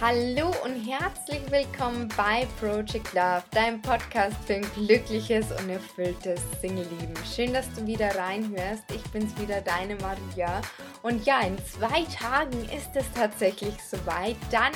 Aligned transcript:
Hallo 0.00 0.52
und 0.62 0.76
herzlich 0.88 1.40
willkommen 1.50 2.08
bei 2.16 2.46
Project 2.60 3.14
Love, 3.14 3.42
deinem 3.50 3.82
Podcast 3.82 4.36
für 4.46 4.54
ein 4.54 4.66
glückliches 4.76 5.50
und 5.50 5.68
erfülltes 5.68 6.40
Single-Leben. 6.60 7.14
Schön, 7.34 7.52
dass 7.52 7.68
du 7.74 7.84
wieder 7.84 8.14
reinhörst. 8.14 8.84
Ich 8.94 9.02
bin's 9.10 9.36
wieder, 9.40 9.60
deine 9.60 9.96
Maria. 9.96 10.62
Und 11.02 11.26
ja, 11.26 11.40
in 11.40 11.58
zwei 11.64 12.04
Tagen 12.04 12.64
ist 12.66 12.94
es 12.94 13.12
tatsächlich 13.12 13.74
soweit. 13.82 14.36
Dann 14.52 14.72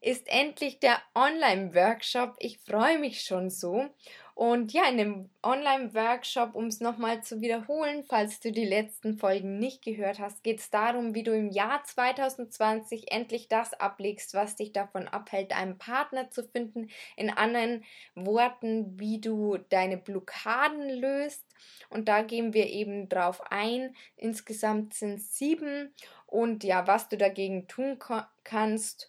ist 0.00 0.28
endlich 0.28 0.78
der 0.78 1.02
Online-Workshop. 1.16 2.36
Ich 2.38 2.60
freue 2.60 3.00
mich 3.00 3.22
schon 3.22 3.50
so. 3.50 3.88
Und 4.36 4.74
ja, 4.74 4.86
in 4.86 4.98
dem 4.98 5.30
Online-Workshop, 5.42 6.54
um 6.54 6.66
es 6.66 6.80
nochmal 6.82 7.22
zu 7.22 7.40
wiederholen, 7.40 8.04
falls 8.06 8.38
du 8.38 8.52
die 8.52 8.66
letzten 8.66 9.16
Folgen 9.16 9.58
nicht 9.58 9.82
gehört 9.82 10.18
hast, 10.18 10.42
geht 10.42 10.60
es 10.60 10.68
darum, 10.68 11.14
wie 11.14 11.22
du 11.22 11.34
im 11.34 11.48
Jahr 11.48 11.82
2020 11.82 13.10
endlich 13.10 13.48
das 13.48 13.72
ablegst, 13.72 14.34
was 14.34 14.54
dich 14.54 14.72
davon 14.72 15.08
abhält, 15.08 15.56
einen 15.56 15.78
Partner 15.78 16.30
zu 16.30 16.44
finden. 16.44 16.90
In 17.16 17.30
anderen 17.30 17.82
Worten, 18.14 19.00
wie 19.00 19.22
du 19.22 19.56
deine 19.70 19.96
Blockaden 19.96 20.90
löst. 20.90 21.42
Und 21.88 22.06
da 22.06 22.20
gehen 22.20 22.52
wir 22.52 22.66
eben 22.66 23.08
drauf 23.08 23.40
ein. 23.50 23.96
Insgesamt 24.16 24.92
sind 24.92 25.14
es 25.14 25.38
sieben. 25.38 25.94
Und 26.26 26.62
ja, 26.62 26.86
was 26.86 27.08
du 27.08 27.16
dagegen 27.16 27.68
tun 27.68 27.98
kannst. 28.44 29.08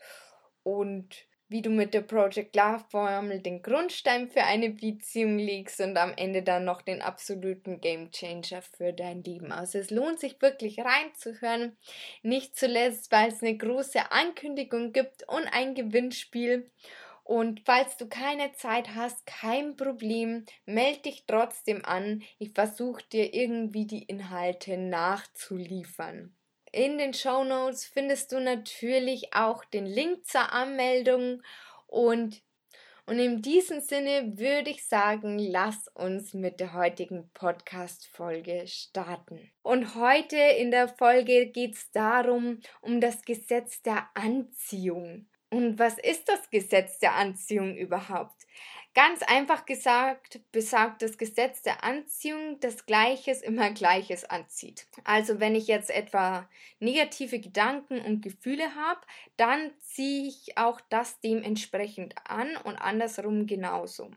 Und 0.63 1.27
wie 1.49 1.61
du 1.61 1.69
mit 1.69 1.93
der 1.93 2.01
Project 2.01 2.55
Love 2.55 2.83
Formel 2.89 3.41
den 3.41 3.61
Grundstein 3.61 4.29
für 4.29 4.43
eine 4.43 4.69
Beziehung 4.69 5.37
legst 5.37 5.79
und 5.79 5.97
am 5.97 6.13
Ende 6.15 6.43
dann 6.43 6.65
noch 6.65 6.81
den 6.81 7.01
absoluten 7.01 7.79
Game 7.79 8.11
Changer 8.11 8.61
für 8.61 8.91
dein 8.93 9.23
Leben. 9.23 9.51
Also 9.51 9.79
es 9.79 9.89
lohnt 9.89 10.19
sich 10.19 10.41
wirklich 10.41 10.79
reinzuhören. 10.79 11.77
Nicht 12.21 12.57
zuletzt, 12.57 13.11
weil 13.11 13.29
es 13.29 13.41
eine 13.41 13.55
große 13.55 14.11
Ankündigung 14.11 14.91
gibt 14.91 15.27
und 15.27 15.47
ein 15.51 15.73
Gewinnspiel. 15.73 16.69
Und 17.23 17.61
falls 17.65 17.97
du 17.97 18.07
keine 18.07 18.53
Zeit 18.53 18.95
hast, 18.95 19.25
kein 19.25 19.75
Problem, 19.75 20.45
melde 20.65 21.01
dich 21.01 21.25
trotzdem 21.27 21.83
an. 21.83 22.23
Ich 22.39 22.53
versuche 22.53 23.03
dir 23.11 23.33
irgendwie 23.33 23.85
die 23.85 24.03
Inhalte 24.03 24.77
nachzuliefern. 24.77 26.36
In 26.71 26.97
den 26.97 27.13
Show 27.13 27.43
Notes 27.43 27.85
findest 27.85 28.31
du 28.31 28.39
natürlich 28.39 29.33
auch 29.33 29.63
den 29.65 29.85
Link 29.85 30.25
zur 30.25 30.51
Anmeldung 30.51 31.41
und 31.87 32.41
und 33.09 33.19
in 33.19 33.41
diesem 33.41 33.79
Sinne 33.79 34.37
würde 34.37 34.69
ich 34.69 34.85
sagen, 34.85 35.39
lass 35.39 35.87
uns 35.93 36.33
mit 36.33 36.59
der 36.59 36.73
heutigen 36.73 37.29
Podcast-Folge 37.33 38.67
starten. 38.67 39.49
Und 39.61 39.95
heute 39.95 40.35
in 40.35 40.71
der 40.71 40.89
Folge 40.89 41.47
geht 41.47 41.75
es 41.75 41.89
darum, 41.91 42.59
um 42.81 42.99
das 42.99 43.21
Gesetz 43.21 43.81
der 43.81 44.09
Anziehung. 44.13 45.29
Und 45.49 45.79
was 45.79 45.97
ist 45.99 46.27
das 46.27 46.49
Gesetz 46.49 46.99
der 46.99 47.15
Anziehung 47.15 47.77
überhaupt? 47.77 48.36
Ganz 48.97 49.21
einfach 49.21 49.67
gesagt 49.67 50.39
besagt 50.51 51.03
das 51.03 51.19
Gesetz 51.19 51.61
der 51.61 51.83
Anziehung, 51.83 52.59
dass 52.61 52.87
Gleiches 52.87 53.43
immer 53.43 53.69
Gleiches 53.69 54.25
anzieht. 54.25 54.87
Also 55.03 55.39
wenn 55.39 55.53
ich 55.53 55.67
jetzt 55.67 55.91
etwa 55.91 56.49
negative 56.79 57.39
Gedanken 57.39 58.01
und 58.01 58.23
Gefühle 58.23 58.73
habe, 58.73 59.01
dann 59.35 59.69
ziehe 59.81 60.27
ich 60.27 60.57
auch 60.57 60.81
das 60.89 61.19
dementsprechend 61.19 62.15
an 62.27 62.57
und 62.63 62.77
andersrum 62.77 63.45
genauso. 63.45 64.09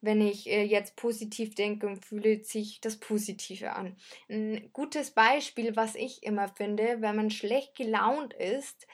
Wenn 0.00 0.22
ich 0.22 0.48
äh, 0.48 0.62
jetzt 0.62 0.96
positiv 0.96 1.54
denke 1.54 1.86
und 1.86 2.02
fühle, 2.02 2.40
ziehe 2.40 2.64
ich 2.64 2.80
das 2.80 2.96
Positive 2.96 3.74
an. 3.74 3.94
Ein 4.30 4.70
gutes 4.72 5.10
Beispiel, 5.10 5.76
was 5.76 5.94
ich 5.94 6.22
immer 6.22 6.48
finde, 6.48 7.02
wenn 7.02 7.14
man 7.14 7.30
schlecht 7.30 7.76
gelaunt 7.76 8.32
ist, 8.32 8.86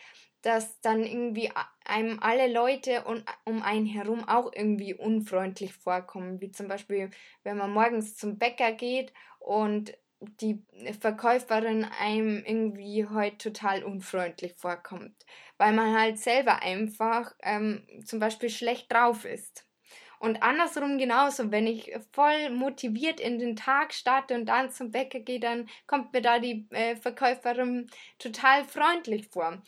dass 0.42 0.80
dann 0.80 1.04
irgendwie 1.04 1.52
einem 1.84 2.18
alle 2.20 2.52
Leute 2.52 3.04
und 3.04 3.24
um 3.44 3.62
einen 3.62 3.86
herum 3.86 4.26
auch 4.28 4.50
irgendwie 4.54 4.94
unfreundlich 4.94 5.72
vorkommen. 5.72 6.40
Wie 6.40 6.50
zum 6.50 6.68
Beispiel, 6.68 7.10
wenn 7.42 7.56
man 7.56 7.72
morgens 7.72 8.16
zum 8.16 8.38
Bäcker 8.38 8.72
geht 8.72 9.12
und 9.38 9.96
die 10.40 10.64
Verkäuferin 11.00 11.84
einem 12.00 12.42
irgendwie 12.44 13.06
heute 13.06 13.52
total 13.52 13.84
unfreundlich 13.84 14.54
vorkommt, 14.56 15.14
weil 15.58 15.72
man 15.72 15.98
halt 15.98 16.18
selber 16.18 16.62
einfach 16.62 17.34
ähm, 17.42 17.86
zum 18.04 18.20
Beispiel 18.20 18.48
schlecht 18.48 18.92
drauf 18.92 19.24
ist. 19.24 19.66
Und 20.18 20.42
andersrum 20.42 20.96
genauso, 20.96 21.50
wenn 21.50 21.66
ich 21.66 21.92
voll 22.12 22.48
motiviert 22.50 23.20
in 23.20 23.38
den 23.38 23.56
Tag 23.56 23.92
starte 23.92 24.34
und 24.34 24.46
dann 24.46 24.70
zum 24.70 24.90
Bäcker 24.90 25.20
gehe, 25.20 25.40
dann 25.40 25.68
kommt 25.86 26.14
mir 26.14 26.22
da 26.22 26.38
die 26.38 26.66
äh, 26.70 26.96
Verkäuferin 26.96 27.90
total 28.18 28.64
freundlich 28.64 29.28
vor. 29.28 29.62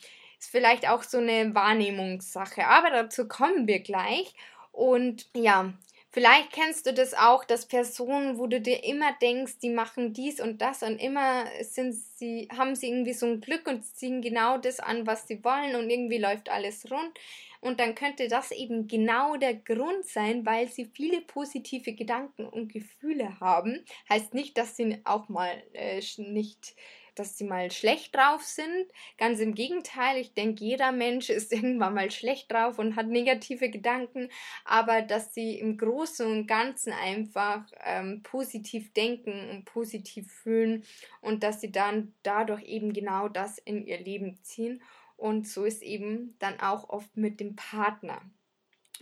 Vielleicht 0.49 0.87
auch 0.87 1.03
so 1.03 1.17
eine 1.17 1.53
Wahrnehmungssache, 1.53 2.65
aber 2.67 2.89
dazu 2.89 3.27
kommen 3.27 3.67
wir 3.67 3.79
gleich. 3.79 4.33
Und 4.71 5.27
ja, 5.35 5.73
vielleicht 6.11 6.51
kennst 6.51 6.85
du 6.85 6.93
das 6.93 7.13
auch, 7.13 7.43
dass 7.43 7.67
Personen, 7.67 8.37
wo 8.37 8.47
du 8.47 8.61
dir 8.61 8.83
immer 8.83 9.11
denkst, 9.21 9.59
die 9.61 9.69
machen 9.69 10.13
dies 10.13 10.39
und 10.39 10.61
das 10.61 10.83
und 10.83 10.99
immer 10.99 11.45
sind 11.61 11.93
sie, 11.93 12.47
haben 12.55 12.75
sie 12.75 12.87
irgendwie 12.87 13.13
so 13.13 13.25
ein 13.25 13.41
Glück 13.41 13.67
und 13.67 13.83
ziehen 13.83 14.21
genau 14.21 14.57
das 14.57 14.79
an, 14.79 15.05
was 15.05 15.27
sie 15.27 15.43
wollen 15.43 15.75
und 15.75 15.89
irgendwie 15.89 16.17
läuft 16.17 16.49
alles 16.49 16.89
rund. 16.89 17.11
Und 17.59 17.79
dann 17.79 17.95
könnte 17.95 18.27
das 18.27 18.51
eben 18.51 18.87
genau 18.87 19.35
der 19.35 19.55
Grund 19.55 20.05
sein, 20.05 20.45
weil 20.45 20.69
sie 20.69 20.85
viele 20.85 21.21
positive 21.21 21.93
Gedanken 21.93 22.45
und 22.45 22.71
Gefühle 22.71 23.39
haben. 23.39 23.83
Heißt 24.09 24.33
nicht, 24.33 24.57
dass 24.57 24.77
sie 24.77 25.01
auch 25.03 25.27
mal 25.27 25.63
äh, 25.73 26.01
nicht 26.17 26.75
dass 27.19 27.37
sie 27.37 27.43
mal 27.43 27.71
schlecht 27.71 28.15
drauf 28.15 28.43
sind. 28.43 28.87
Ganz 29.17 29.39
im 29.39 29.53
Gegenteil, 29.53 30.17
ich 30.17 30.33
denke, 30.33 30.63
jeder 30.63 30.91
Mensch 30.91 31.29
ist 31.31 31.51
irgendwann 31.51 31.93
mal 31.93 32.11
schlecht 32.11 32.51
drauf 32.51 32.79
und 32.79 32.95
hat 32.95 33.07
negative 33.07 33.69
Gedanken, 33.69 34.29
aber 34.65 35.01
dass 35.01 35.33
sie 35.33 35.59
im 35.59 35.77
Großen 35.77 36.25
und 36.25 36.47
Ganzen 36.47 36.93
einfach 36.93 37.63
ähm, 37.83 38.21
positiv 38.23 38.93
denken 38.93 39.49
und 39.49 39.65
positiv 39.65 40.31
fühlen 40.31 40.83
und 41.21 41.43
dass 41.43 41.61
sie 41.61 41.71
dann 41.71 42.13
dadurch 42.23 42.63
eben 42.63 42.93
genau 42.93 43.27
das 43.27 43.57
in 43.57 43.85
ihr 43.85 43.99
Leben 43.99 44.39
ziehen. 44.43 44.81
Und 45.15 45.47
so 45.47 45.65
ist 45.65 45.81
eben 45.81 46.35
dann 46.39 46.59
auch 46.59 46.89
oft 46.89 47.17
mit 47.17 47.39
dem 47.39 47.55
Partner. 47.55 48.21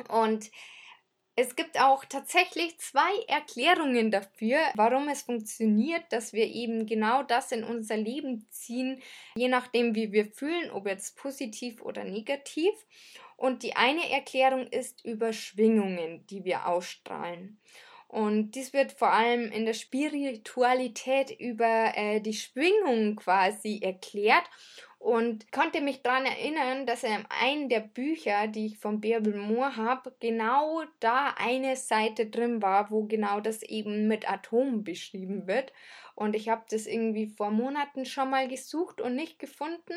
Und 0.08 0.50
es 1.38 1.56
gibt 1.58 1.80
auch 1.82 2.06
tatsächlich 2.06 2.78
zwei 2.80 3.12
Erklärungen 3.28 4.10
dafür, 4.10 4.60
warum 4.76 5.10
es 5.10 5.24
funktioniert, 5.24 6.04
dass 6.10 6.32
wir 6.32 6.46
eben 6.46 6.86
genau 6.86 7.24
das 7.24 7.52
in 7.52 7.66
unser 7.66 7.98
Leben 7.98 8.48
ziehen, 8.52 9.02
je 9.36 9.50
nachdem, 9.50 9.96
wie 9.96 10.14
wir 10.14 10.26
fühlen, 10.26 10.72
ob 10.72 10.88
jetzt 10.88 11.18
positiv 11.18 11.82
oder 11.82 12.06
negativ. 12.06 12.74
Und 13.36 13.64
die 13.64 13.76
eine 13.76 14.10
Erklärung 14.10 14.68
ist 14.68 15.04
über 15.04 15.34
Schwingungen, 15.34 16.26
die 16.28 16.46
wir 16.46 16.68
ausstrahlen. 16.68 17.60
Und 18.08 18.52
dies 18.52 18.72
wird 18.72 18.94
vor 18.94 19.12
allem 19.12 19.52
in 19.52 19.66
der 19.66 19.74
Spiritualität 19.74 21.38
über 21.38 21.92
äh, 21.98 22.22
die 22.22 22.34
Schwingung 22.34 23.18
quasi 23.18 23.80
erklärt 23.84 24.46
und 25.06 25.52
konnte 25.52 25.82
mich 25.82 26.02
daran 26.02 26.26
erinnern, 26.26 26.88
dass 26.88 27.04
in 27.04 27.28
einem 27.30 27.70
der 27.70 27.82
Bücher, 27.82 28.48
die 28.48 28.66
ich 28.66 28.80
von 28.80 29.02
Bärbel 29.02 29.36
Moore 29.36 29.76
habe, 29.76 30.16
genau 30.20 30.82
da 31.00 31.36
eine 31.38 31.76
Seite 31.76 32.26
drin 32.26 32.64
war, 32.64 32.90
wo 32.90 33.04
genau 33.04 33.40
das 33.40 33.62
eben 33.62 34.08
mit 34.08 34.28
Atomen 34.28 34.84
beschrieben 34.84 35.46
wird. 35.46 35.72
Und 36.16 36.36
ich 36.36 36.50
habe 36.50 36.66
das 36.72 36.88
irgendwie 36.88 37.28
vor 37.28 37.52
Monaten 37.52 38.06
schon 38.06 38.32
mal 38.32 38.48
gesucht 38.48 39.00
und 39.00 39.16
nicht 39.16 39.38
gefunden 39.38 39.94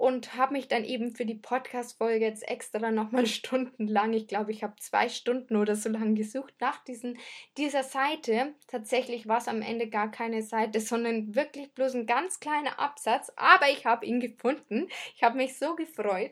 und 0.00 0.34
habe 0.34 0.54
mich 0.54 0.66
dann 0.66 0.82
eben 0.82 1.14
für 1.14 1.26
die 1.26 1.34
Podcast-Folge 1.34 2.24
jetzt 2.24 2.48
extra 2.48 2.90
nochmal 2.90 3.26
stundenlang, 3.26 4.14
ich 4.14 4.26
glaube, 4.28 4.50
ich 4.50 4.62
habe 4.62 4.72
zwei 4.80 5.10
Stunden 5.10 5.56
oder 5.56 5.76
so 5.76 5.90
lang 5.90 6.14
gesucht 6.14 6.54
nach 6.58 6.82
diesen, 6.84 7.18
dieser 7.58 7.82
Seite. 7.82 8.54
Tatsächlich 8.66 9.28
war 9.28 9.36
es 9.36 9.46
am 9.46 9.60
Ende 9.60 9.88
gar 9.88 10.10
keine 10.10 10.42
Seite, 10.42 10.80
sondern 10.80 11.34
wirklich 11.34 11.70
bloß 11.72 11.94
ein 11.94 12.06
ganz 12.06 12.40
kleiner 12.40 12.78
Absatz, 12.78 13.30
aber 13.36 13.68
ich 13.68 13.84
habe 13.84 14.06
ihn 14.06 14.20
gefunden. 14.20 14.88
Ich 15.14 15.22
habe 15.22 15.36
mich 15.36 15.58
so 15.58 15.74
gefreut. 15.74 16.30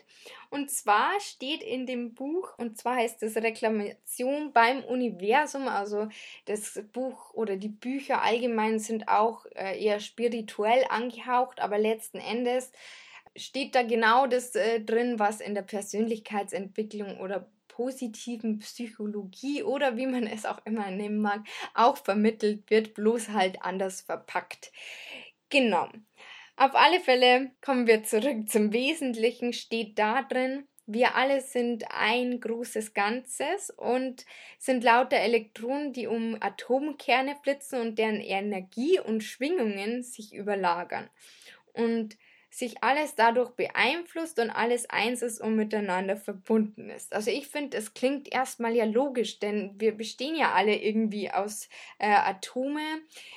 Und 0.48 0.70
zwar 0.70 1.20
steht 1.20 1.62
in 1.62 1.84
dem 1.84 2.14
Buch, 2.14 2.56
und 2.56 2.78
zwar 2.78 2.96
heißt 2.96 3.22
es 3.22 3.37
Reklamation 3.37 4.54
beim 4.54 4.82
Universum, 4.82 5.69
also 5.69 6.08
das 6.46 6.82
Buch 6.94 7.34
oder 7.34 7.56
die 7.56 7.69
Bücher 7.69 8.22
allgemein 8.22 8.78
sind 8.78 9.08
auch 9.08 9.44
äh, 9.54 9.78
eher 9.78 10.00
spirituell 10.00 10.87
angehaucht, 10.88 11.60
aber 11.60 11.76
letzten 11.76 12.16
Endes 12.16 12.72
steht 13.38 13.75
da 13.75 13.82
genau 13.82 14.26
das 14.26 14.55
äh, 14.55 14.81
drin, 14.81 15.19
was 15.19 15.40
in 15.40 15.55
der 15.55 15.62
Persönlichkeitsentwicklung 15.62 17.19
oder 17.20 17.49
positiven 17.69 18.58
Psychologie 18.58 19.62
oder 19.62 19.96
wie 19.96 20.06
man 20.06 20.26
es 20.26 20.44
auch 20.44 20.58
immer 20.64 20.90
nennen 20.90 21.20
mag, 21.20 21.43
auch 21.75 21.96
vermittelt 21.96 22.69
wird, 22.70 22.94
bloß 22.94 23.29
halt 23.29 23.62
anders 23.62 24.00
verpackt. 24.00 24.73
Genau. 25.49 25.88
Auf 26.56 26.75
alle 26.75 26.99
Fälle 26.99 27.52
kommen 27.61 27.87
wir 27.87 28.02
zurück 28.02 28.49
zum 28.49 28.73
Wesentlichen, 28.73 29.52
steht 29.52 29.96
da 29.96 30.23
drin, 30.23 30.67
wir 30.90 31.17
alle 31.17 31.43
sind 31.43 31.85
ein 31.90 32.40
großes 32.40 32.94
Ganzes 32.94 33.69
und 33.69 34.25
sind 34.58 34.82
lauter 34.82 35.19
Elektronen, 35.19 35.93
die 35.93 36.06
um 36.06 36.38
Atomkerne 36.40 37.37
flitzen 37.43 37.79
und 37.82 37.99
deren 37.99 38.23
Energie 38.23 38.99
und 38.99 39.23
Schwingungen 39.23 40.02
sich 40.02 40.32
überlagern. 40.32 41.11
Und 41.75 42.17
sich 42.50 42.82
alles 42.82 43.14
dadurch 43.14 43.50
beeinflusst 43.50 44.38
und 44.38 44.50
alles 44.50 44.88
eins 44.88 45.22
ist 45.22 45.40
und 45.40 45.56
miteinander 45.56 46.16
verbunden 46.16 46.90
ist. 46.90 47.14
Also 47.14 47.30
ich 47.30 47.48
finde, 47.48 47.76
es 47.76 47.94
klingt 47.94 48.32
erstmal 48.32 48.74
ja 48.74 48.84
logisch, 48.84 49.38
denn 49.38 49.74
wir 49.78 49.96
bestehen 49.96 50.34
ja 50.34 50.52
alle 50.52 50.76
irgendwie 50.76 51.30
aus 51.30 51.68
äh, 51.98 52.08
Atome. 52.08 52.80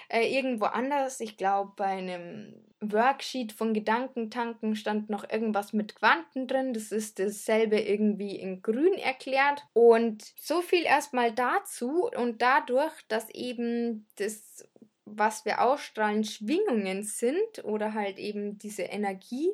Äh, 0.09 0.33
irgendwo 0.33 0.65
anders, 0.65 1.19
ich 1.19 1.37
glaube, 1.37 1.73
bei 1.75 1.85
einem 1.85 2.53
Worksheet 2.81 3.51
von 3.51 3.73
Gedankentanken 3.73 4.75
stand 4.75 5.09
noch 5.09 5.29
irgendwas 5.29 5.71
mit 5.71 5.95
Quanten 5.95 6.47
drin. 6.47 6.73
Das 6.73 6.91
ist 6.91 7.19
dasselbe 7.19 7.79
irgendwie 7.79 8.35
in 8.37 8.61
grün 8.63 8.93
erklärt. 8.93 9.63
Und 9.73 10.23
so 10.35 10.61
viel 10.61 10.83
erstmal 10.83 11.31
dazu 11.31 12.09
und 12.09 12.41
dadurch, 12.41 12.93
dass 13.07 13.29
eben 13.29 14.07
das 14.15 14.67
was 15.15 15.45
wir 15.45 15.61
ausstrahlen, 15.61 16.23
Schwingungen 16.23 17.03
sind 17.03 17.63
oder 17.63 17.93
halt 17.93 18.17
eben 18.17 18.57
diese 18.57 18.83
Energie, 18.83 19.49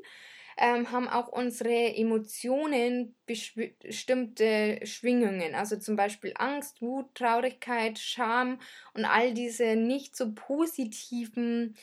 ähm, 0.57 0.91
haben 0.91 1.07
auch 1.07 1.27
unsere 1.27 1.95
Emotionen 1.95 3.15
bestimmte 3.25 4.79
Schwingungen. 4.83 5.53
Also 5.53 5.77
zum 5.77 5.95
Beispiel 5.95 6.33
Angst, 6.35 6.81
Wut, 6.81 7.13
Traurigkeit, 7.13 7.99
Scham 7.99 8.59
und 8.93 9.05
all 9.05 9.33
diese 9.33 9.75
nicht 9.75 10.15
so 10.15 10.33
positiven 10.33 11.75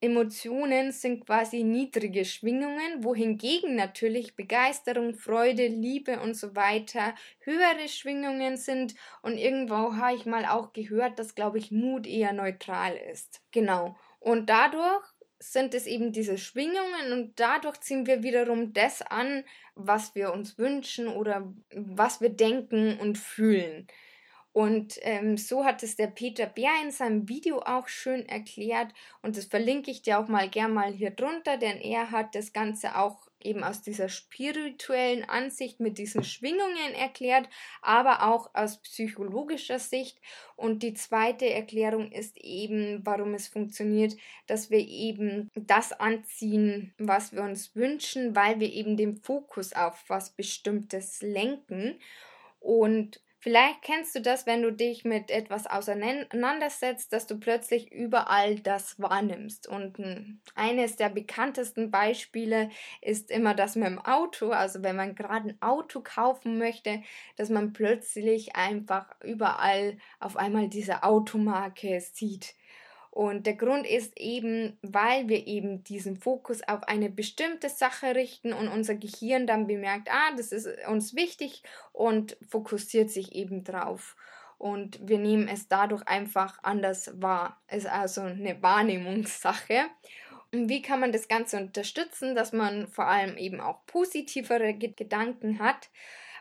Emotionen 0.00 0.92
sind 0.92 1.24
quasi 1.24 1.62
niedrige 1.62 2.24
Schwingungen, 2.24 3.02
wohingegen 3.02 3.76
natürlich 3.76 4.36
Begeisterung, 4.36 5.14
Freude, 5.14 5.66
Liebe 5.66 6.20
und 6.20 6.34
so 6.34 6.54
weiter 6.54 7.14
höhere 7.40 7.88
Schwingungen 7.88 8.56
sind. 8.58 8.94
Und 9.22 9.38
irgendwo 9.38 9.96
habe 9.96 10.14
ich 10.14 10.26
mal 10.26 10.44
auch 10.44 10.72
gehört, 10.74 11.18
dass, 11.18 11.34
glaube 11.34 11.58
ich, 11.58 11.70
Mut 11.70 12.06
eher 12.06 12.32
neutral 12.32 12.94
ist. 12.96 13.40
Genau. 13.52 13.96
Und 14.20 14.50
dadurch 14.50 15.04
sind 15.38 15.74
es 15.74 15.86
eben 15.86 16.12
diese 16.12 16.38
Schwingungen 16.38 17.12
und 17.12 17.38
dadurch 17.38 17.80
ziehen 17.80 18.06
wir 18.06 18.22
wiederum 18.22 18.72
das 18.72 19.02
an, 19.02 19.44
was 19.74 20.14
wir 20.14 20.32
uns 20.32 20.58
wünschen 20.58 21.08
oder 21.08 21.52
was 21.74 22.20
wir 22.20 22.30
denken 22.30 22.98
und 22.98 23.18
fühlen. 23.18 23.86
Und 24.56 24.98
ähm, 25.02 25.36
so 25.36 25.66
hat 25.66 25.82
es 25.82 25.96
der 25.96 26.06
Peter 26.06 26.46
Bär 26.46 26.70
in 26.82 26.90
seinem 26.90 27.28
Video 27.28 27.58
auch 27.60 27.88
schön 27.88 28.26
erklärt. 28.26 28.90
Und 29.20 29.36
das 29.36 29.44
verlinke 29.44 29.90
ich 29.90 30.00
dir 30.00 30.18
auch 30.18 30.28
mal 30.28 30.48
gern 30.48 30.72
mal 30.72 30.90
hier 30.94 31.10
drunter, 31.10 31.58
denn 31.58 31.78
er 31.78 32.10
hat 32.10 32.34
das 32.34 32.54
Ganze 32.54 32.96
auch 32.96 33.28
eben 33.42 33.62
aus 33.62 33.82
dieser 33.82 34.08
spirituellen 34.08 35.28
Ansicht 35.28 35.78
mit 35.78 35.98
diesen 35.98 36.24
Schwingungen 36.24 36.94
erklärt, 36.98 37.50
aber 37.82 38.26
auch 38.26 38.48
aus 38.54 38.78
psychologischer 38.78 39.78
Sicht. 39.78 40.18
Und 40.56 40.82
die 40.82 40.94
zweite 40.94 41.50
Erklärung 41.50 42.10
ist 42.10 42.38
eben, 42.38 43.04
warum 43.04 43.34
es 43.34 43.48
funktioniert, 43.48 44.16
dass 44.46 44.70
wir 44.70 44.80
eben 44.80 45.50
das 45.54 45.92
anziehen, 45.92 46.94
was 46.96 47.34
wir 47.34 47.42
uns 47.42 47.76
wünschen, 47.76 48.34
weil 48.34 48.58
wir 48.58 48.72
eben 48.72 48.96
den 48.96 49.18
Fokus 49.18 49.74
auf 49.74 50.02
was 50.08 50.30
Bestimmtes 50.30 51.20
lenken. 51.20 52.00
Und 52.58 53.20
Vielleicht 53.46 53.82
kennst 53.82 54.12
du 54.16 54.20
das, 54.20 54.44
wenn 54.46 54.62
du 54.62 54.72
dich 54.72 55.04
mit 55.04 55.30
etwas 55.30 55.68
auseinandersetzt, 55.68 57.12
dass 57.12 57.28
du 57.28 57.38
plötzlich 57.38 57.92
überall 57.92 58.58
das 58.58 59.00
wahrnimmst. 59.00 59.68
Und 59.68 59.98
eines 60.56 60.96
der 60.96 61.10
bekanntesten 61.10 61.92
Beispiele 61.92 62.70
ist 63.00 63.30
immer 63.30 63.54
das 63.54 63.76
mit 63.76 63.86
dem 63.86 64.00
Auto. 64.00 64.50
Also 64.50 64.82
wenn 64.82 64.96
man 64.96 65.14
gerade 65.14 65.50
ein 65.50 65.62
Auto 65.62 66.00
kaufen 66.00 66.58
möchte, 66.58 67.04
dass 67.36 67.48
man 67.48 67.72
plötzlich 67.72 68.56
einfach 68.56 69.14
überall 69.22 69.96
auf 70.18 70.36
einmal 70.36 70.68
diese 70.68 71.04
Automarke 71.04 72.00
sieht. 72.00 72.56
Und 73.16 73.46
der 73.46 73.54
Grund 73.54 73.86
ist 73.86 74.12
eben, 74.18 74.76
weil 74.82 75.26
wir 75.30 75.46
eben 75.46 75.82
diesen 75.84 76.18
Fokus 76.18 76.60
auf 76.68 76.82
eine 76.82 77.08
bestimmte 77.08 77.70
Sache 77.70 78.14
richten 78.14 78.52
und 78.52 78.68
unser 78.68 78.94
Gehirn 78.94 79.46
dann 79.46 79.66
bemerkt, 79.66 80.10
ah, 80.10 80.36
das 80.36 80.52
ist 80.52 80.68
uns 80.86 81.16
wichtig 81.16 81.62
und 81.94 82.36
fokussiert 82.46 83.08
sich 83.08 83.34
eben 83.34 83.64
drauf. 83.64 84.16
Und 84.58 84.98
wir 85.08 85.16
nehmen 85.16 85.48
es 85.48 85.66
dadurch 85.66 86.06
einfach 86.06 86.58
anders 86.62 87.10
wahr. 87.22 87.58
Ist 87.70 87.86
also 87.86 88.20
eine 88.20 88.62
Wahrnehmungssache. 88.62 89.86
Und 90.52 90.68
wie 90.68 90.82
kann 90.82 91.00
man 91.00 91.10
das 91.10 91.26
Ganze 91.26 91.56
unterstützen, 91.56 92.34
dass 92.34 92.52
man 92.52 92.86
vor 92.86 93.06
allem 93.06 93.38
eben 93.38 93.62
auch 93.62 93.86
positivere 93.86 94.74
Gedanken 94.74 95.58
hat? 95.58 95.88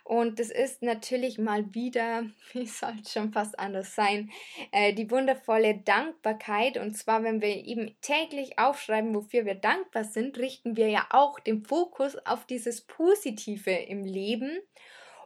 Und 0.06 0.40
das 0.40 0.52
ist 0.52 0.84
natürlich 0.84 1.40
mal 1.40 1.74
wieder, 1.74 2.28
wie 2.54 2.68
soll 2.68 2.94
es 3.02 3.12
schon 3.12 3.34
fast 3.34 3.58
anders 3.58 3.96
sein, 3.96 4.30
äh, 4.72 4.94
die 4.94 5.10
wundervolle 5.10 5.80
Dankbarkeit. 5.80 6.78
Und 6.78 6.96
zwar, 6.96 7.24
wenn 7.24 7.42
wir 7.42 7.66
eben 7.66 7.96
täglich 8.02 8.60
aufschreiben, 8.60 9.16
wofür 9.16 9.46
wir 9.46 9.56
dankbar 9.56 10.04
sind, 10.04 10.38
richten 10.38 10.78
wir 10.78 10.90
ja 10.90 11.08
auch 11.10 11.40
den 11.40 11.66
Fokus 11.66 12.16
auf 12.24 12.46
dieses 12.46 12.82
Positive 12.82 13.72
im 13.72 14.06
Leben. 14.06 14.60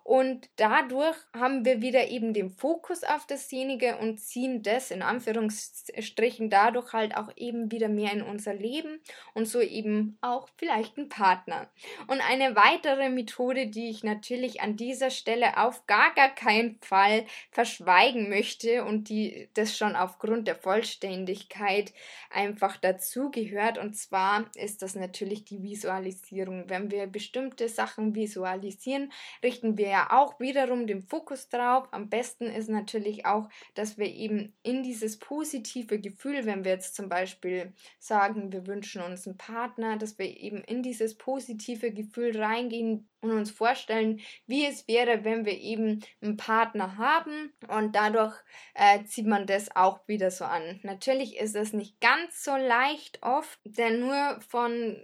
Und 0.09 0.49
dadurch 0.55 1.15
haben 1.37 1.65
wir 1.65 1.83
wieder 1.83 2.07
eben 2.07 2.33
den 2.33 2.49
Fokus 2.49 3.03
auf 3.03 3.27
dasjenige 3.27 3.95
und 3.97 4.19
ziehen 4.19 4.63
das 4.63 4.89
in 4.89 5.03
Anführungsstrichen 5.03 6.49
dadurch 6.49 6.93
halt 6.93 7.15
auch 7.15 7.29
eben 7.35 7.71
wieder 7.71 7.89
mehr 7.89 8.13
in 8.13 8.23
unser 8.23 8.55
Leben 8.55 9.01
und 9.35 9.45
so 9.45 9.61
eben 9.61 10.17
auch 10.21 10.49
vielleicht 10.57 10.97
einen 10.97 11.09
Partner. 11.09 11.69
Und 12.07 12.27
eine 12.27 12.55
weitere 12.55 13.09
Methode, 13.09 13.67
die 13.67 13.91
ich 13.91 14.03
natürlich 14.03 14.61
an 14.61 14.77
dieser 14.77 15.11
Stelle 15.11 15.57
auf 15.57 15.85
gar 15.85 16.11
gar 16.15 16.33
keinen 16.33 16.79
Fall 16.81 17.25
verschweigen 17.51 18.29
möchte 18.29 18.85
und 18.85 19.09
die 19.09 19.47
das 19.53 19.77
schon 19.77 19.95
aufgrund 19.95 20.47
der 20.47 20.55
Vollständigkeit 20.55 21.93
einfach 22.31 22.77
dazugehört 22.77 23.77
und 23.77 23.95
zwar 23.95 24.49
ist 24.55 24.81
das 24.81 24.95
natürlich 24.95 25.45
die 25.45 25.61
Visualisierung. 25.61 26.63
Wenn 26.67 26.89
wir 26.89 27.05
bestimmte 27.05 27.69
Sachen 27.69 28.15
visualisieren, 28.15 29.11
richten 29.43 29.77
wir 29.77 29.89
ja 29.89 29.98
auch 30.07 30.39
wiederum 30.39 30.87
den 30.87 31.01
Fokus 31.01 31.49
drauf. 31.49 31.87
Am 31.91 32.09
besten 32.09 32.45
ist 32.45 32.69
natürlich 32.69 33.25
auch, 33.25 33.49
dass 33.75 33.97
wir 33.97 34.07
eben 34.07 34.53
in 34.63 34.83
dieses 34.83 35.17
positive 35.19 35.99
Gefühl, 35.99 36.45
wenn 36.45 36.63
wir 36.63 36.71
jetzt 36.71 36.95
zum 36.95 37.09
Beispiel 37.09 37.73
sagen, 37.99 38.51
wir 38.51 38.67
wünschen 38.67 39.01
uns 39.01 39.27
einen 39.27 39.37
Partner, 39.37 39.97
dass 39.97 40.17
wir 40.17 40.25
eben 40.25 40.63
in 40.63 40.83
dieses 40.83 41.17
positive 41.17 41.91
Gefühl 41.91 42.41
reingehen 42.41 43.07
und 43.21 43.31
uns 43.31 43.51
vorstellen, 43.51 44.21
wie 44.47 44.65
es 44.65 44.87
wäre, 44.87 45.23
wenn 45.23 45.45
wir 45.45 45.59
eben 45.59 46.03
einen 46.21 46.37
Partner 46.37 46.97
haben 46.97 47.51
und 47.67 47.95
dadurch 47.95 48.35
äh, 48.73 49.03
zieht 49.05 49.27
man 49.27 49.45
das 49.45 49.75
auch 49.75 50.07
wieder 50.07 50.31
so 50.31 50.45
an. 50.45 50.79
Natürlich 50.83 51.37
ist 51.37 51.55
es 51.55 51.73
nicht 51.73 51.99
ganz 51.99 52.43
so 52.43 52.55
leicht 52.55 53.21
oft, 53.21 53.59
denn 53.65 53.99
nur 53.99 54.39
von 54.47 54.97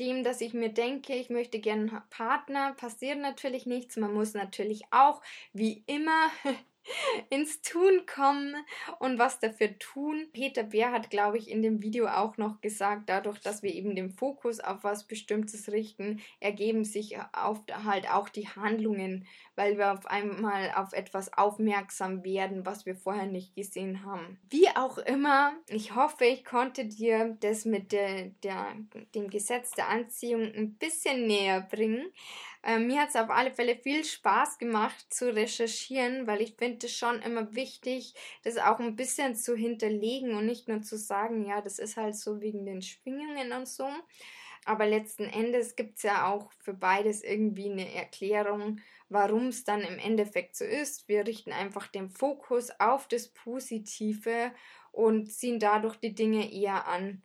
dem, 0.00 0.24
dass 0.24 0.40
ich 0.40 0.54
mir 0.54 0.70
denke, 0.70 1.14
ich 1.14 1.30
möchte 1.30 1.60
gerne 1.60 1.90
einen 1.90 2.02
Partner, 2.10 2.74
passiert 2.74 3.18
natürlich 3.18 3.66
nichts. 3.66 3.96
Man 3.96 4.12
muss 4.14 4.34
natürlich 4.34 4.82
auch, 4.90 5.22
wie 5.52 5.84
immer, 5.86 6.30
ins 7.30 7.62
Tun 7.62 8.06
kommen 8.06 8.54
und 8.98 9.18
was 9.18 9.38
dafür 9.38 9.78
tun. 9.78 10.28
Peter 10.32 10.62
Bär 10.62 10.92
hat, 10.92 11.10
glaube 11.10 11.38
ich, 11.38 11.50
in 11.50 11.62
dem 11.62 11.82
Video 11.82 12.06
auch 12.06 12.36
noch 12.36 12.60
gesagt, 12.60 13.08
dadurch, 13.08 13.40
dass 13.40 13.62
wir 13.62 13.72
eben 13.72 13.94
den 13.94 14.10
Fokus 14.10 14.60
auf 14.60 14.84
was 14.84 15.04
Bestimmtes 15.04 15.70
richten, 15.70 16.20
ergeben 16.40 16.84
sich 16.84 17.16
auf, 17.32 17.60
halt 17.84 18.10
auch 18.10 18.28
die 18.28 18.48
Handlungen, 18.48 19.26
weil 19.56 19.78
wir 19.78 19.92
auf 19.92 20.06
einmal 20.06 20.72
auf 20.74 20.92
etwas 20.92 21.32
aufmerksam 21.32 22.24
werden, 22.24 22.66
was 22.66 22.86
wir 22.86 22.96
vorher 22.96 23.26
nicht 23.26 23.54
gesehen 23.54 24.04
haben. 24.04 24.38
Wie 24.50 24.68
auch 24.76 24.98
immer, 24.98 25.52
ich 25.68 25.94
hoffe, 25.94 26.24
ich 26.24 26.44
konnte 26.44 26.86
dir 26.86 27.36
das 27.40 27.64
mit 27.64 27.92
der, 27.92 28.30
der, 28.42 28.74
dem 29.14 29.30
Gesetz 29.30 29.70
der 29.72 29.88
Anziehung 29.88 30.42
ein 30.42 30.74
bisschen 30.74 31.26
näher 31.26 31.60
bringen. 31.60 32.06
Äh, 32.64 32.78
mir 32.78 33.02
hat 33.02 33.10
es 33.10 33.16
auf 33.16 33.28
alle 33.28 33.50
Fälle 33.52 33.76
viel 33.76 34.04
Spaß 34.04 34.58
gemacht 34.58 35.12
zu 35.12 35.34
recherchieren, 35.34 36.26
weil 36.26 36.40
ich 36.40 36.54
finde 36.56 36.86
es 36.86 36.96
schon 36.96 37.20
immer 37.20 37.54
wichtig, 37.54 38.14
das 38.42 38.56
auch 38.56 38.78
ein 38.80 38.96
bisschen 38.96 39.36
zu 39.36 39.54
hinterlegen 39.54 40.34
und 40.34 40.46
nicht 40.46 40.66
nur 40.66 40.80
zu 40.80 40.96
sagen, 40.96 41.46
ja, 41.46 41.60
das 41.60 41.78
ist 41.78 41.98
halt 41.98 42.16
so 42.16 42.40
wegen 42.40 42.64
den 42.64 42.80
Schwingungen 42.80 43.52
und 43.52 43.68
so. 43.68 43.88
Aber 44.64 44.86
letzten 44.86 45.24
Endes 45.24 45.76
gibt 45.76 45.98
es 45.98 46.04
ja 46.04 46.26
auch 46.26 46.50
für 46.52 46.72
beides 46.72 47.22
irgendwie 47.22 47.70
eine 47.70 47.94
Erklärung, 47.94 48.80
warum 49.10 49.48
es 49.48 49.64
dann 49.64 49.82
im 49.82 49.98
Endeffekt 49.98 50.56
so 50.56 50.64
ist. 50.64 51.06
Wir 51.06 51.26
richten 51.26 51.52
einfach 51.52 51.86
den 51.88 52.08
Fokus 52.08 52.70
auf 52.78 53.06
das 53.08 53.28
Positive 53.28 54.52
und 54.90 55.30
ziehen 55.30 55.58
dadurch 55.58 55.96
die 55.96 56.14
Dinge 56.14 56.50
eher 56.50 56.86
an. 56.86 57.22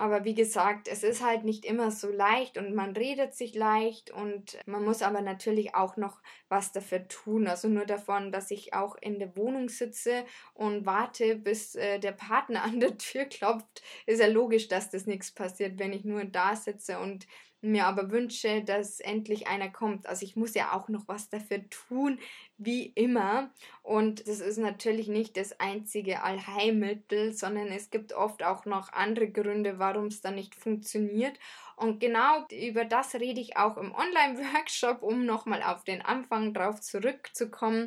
Aber 0.00 0.24
wie 0.24 0.34
gesagt, 0.34 0.88
es 0.88 1.02
ist 1.02 1.22
halt 1.22 1.44
nicht 1.44 1.66
immer 1.66 1.90
so 1.90 2.10
leicht 2.10 2.56
und 2.56 2.74
man 2.74 2.96
redet 2.96 3.34
sich 3.34 3.54
leicht 3.54 4.10
und 4.10 4.56
man 4.64 4.82
muss 4.82 5.02
aber 5.02 5.20
natürlich 5.20 5.74
auch 5.74 5.98
noch 5.98 6.22
was 6.48 6.72
dafür 6.72 7.06
tun. 7.06 7.46
Also 7.46 7.68
nur 7.68 7.84
davon, 7.84 8.32
dass 8.32 8.50
ich 8.50 8.72
auch 8.72 8.96
in 9.02 9.18
der 9.18 9.36
Wohnung 9.36 9.68
sitze 9.68 10.24
und 10.54 10.86
warte, 10.86 11.36
bis 11.36 11.74
äh, 11.74 11.98
der 11.98 12.12
Partner 12.12 12.62
an 12.64 12.80
der 12.80 12.96
Tür 12.96 13.26
klopft, 13.26 13.82
ist 14.06 14.20
ja 14.20 14.26
logisch, 14.26 14.68
dass 14.68 14.88
das 14.88 15.04
nichts 15.04 15.32
passiert, 15.32 15.78
wenn 15.78 15.92
ich 15.92 16.06
nur 16.06 16.24
da 16.24 16.56
sitze 16.56 16.98
und 16.98 17.26
mir 17.62 17.86
aber 17.86 18.10
wünsche, 18.10 18.62
dass 18.62 19.00
endlich 19.00 19.46
einer 19.46 19.70
kommt. 19.70 20.06
Also 20.06 20.24
ich 20.24 20.36
muss 20.36 20.54
ja 20.54 20.72
auch 20.72 20.88
noch 20.88 21.08
was 21.08 21.28
dafür 21.28 21.68
tun, 21.68 22.18
wie 22.58 22.86
immer. 22.86 23.50
Und 23.82 24.26
das 24.26 24.40
ist 24.40 24.58
natürlich 24.58 25.08
nicht 25.08 25.36
das 25.36 25.58
einzige 25.60 26.22
Allheilmittel, 26.22 27.32
sondern 27.32 27.68
es 27.68 27.90
gibt 27.90 28.12
oft 28.12 28.42
auch 28.42 28.64
noch 28.64 28.92
andere 28.92 29.30
Gründe, 29.30 29.78
warum 29.78 30.06
es 30.06 30.20
dann 30.20 30.34
nicht 30.34 30.54
funktioniert. 30.54 31.38
Und 31.76 32.00
genau 32.00 32.46
über 32.50 32.84
das 32.84 33.14
rede 33.14 33.40
ich 33.40 33.56
auch 33.56 33.76
im 33.76 33.94
Online-Workshop, 33.94 35.02
um 35.02 35.24
nochmal 35.24 35.62
auf 35.62 35.84
den 35.84 36.02
Anfang 36.02 36.52
drauf 36.52 36.80
zurückzukommen. 36.80 37.86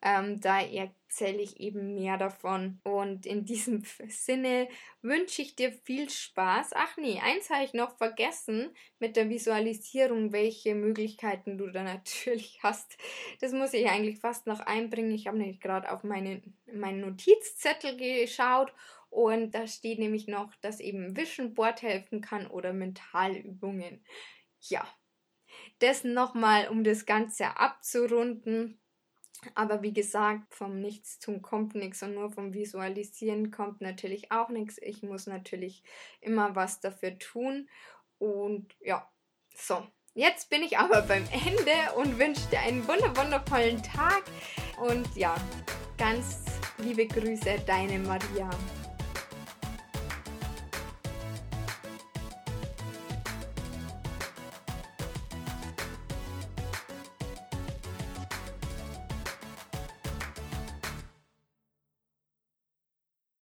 Ähm, 0.00 0.40
da 0.40 0.60
erzähle 0.60 1.42
ich 1.42 1.58
eben 1.58 1.94
mehr 1.94 2.16
davon. 2.18 2.80
Und 2.84 3.26
in 3.26 3.44
diesem 3.44 3.82
Sinne 4.08 4.68
wünsche 5.02 5.42
ich 5.42 5.56
dir 5.56 5.72
viel 5.72 6.08
Spaß. 6.08 6.70
Ach 6.74 6.96
nee, 6.96 7.20
eins 7.20 7.50
habe 7.50 7.64
ich 7.64 7.74
noch 7.74 7.96
vergessen 7.96 8.70
mit 8.98 9.16
der 9.16 9.28
Visualisierung, 9.28 10.32
welche 10.32 10.74
Möglichkeiten 10.74 11.58
du 11.58 11.68
da 11.68 11.82
natürlich 11.84 12.60
hast. 12.62 12.96
Das 13.40 13.52
muss 13.52 13.74
ich 13.74 13.88
eigentlich 13.88 14.20
fast 14.20 14.46
noch 14.46 14.60
einbringen. 14.60 15.10
Ich 15.10 15.26
habe 15.26 15.38
nämlich 15.38 15.60
gerade 15.60 15.90
auf 15.90 16.04
meine, 16.04 16.42
meinen 16.72 17.00
Notizzettel 17.00 17.96
geschaut 17.96 18.72
und 19.10 19.54
da 19.54 19.66
steht 19.66 19.98
nämlich 19.98 20.28
noch, 20.28 20.54
dass 20.56 20.80
eben 20.80 21.16
Vision 21.16 21.54
Board 21.54 21.82
helfen 21.82 22.20
kann 22.20 22.46
oder 22.46 22.72
Mentalübungen. 22.72 24.04
Ja, 24.60 24.86
das 25.78 26.04
nochmal, 26.04 26.68
um 26.68 26.84
das 26.84 27.06
Ganze 27.06 27.56
abzurunden. 27.58 28.80
Aber 29.54 29.82
wie 29.82 29.92
gesagt, 29.92 30.54
vom 30.54 30.80
Nichtstun 30.80 31.42
kommt 31.42 31.74
nichts 31.74 32.02
und 32.02 32.14
nur 32.14 32.30
vom 32.30 32.52
Visualisieren 32.52 33.50
kommt 33.50 33.80
natürlich 33.80 34.32
auch 34.32 34.48
nichts. 34.48 34.78
Ich 34.80 35.02
muss 35.02 35.26
natürlich 35.26 35.82
immer 36.20 36.56
was 36.56 36.80
dafür 36.80 37.18
tun. 37.18 37.68
Und 38.18 38.74
ja, 38.80 39.08
so. 39.54 39.86
Jetzt 40.14 40.50
bin 40.50 40.62
ich 40.62 40.78
aber 40.78 41.02
beim 41.02 41.24
Ende 41.30 41.94
und 41.96 42.18
wünsche 42.18 42.48
dir 42.50 42.60
einen 42.60 42.86
wundervollen 42.88 43.82
Tag. 43.82 44.24
Und 44.80 45.08
ja, 45.14 45.36
ganz 45.96 46.44
liebe 46.78 47.06
Grüße, 47.06 47.62
deine 47.66 48.00
Maria. 48.00 48.50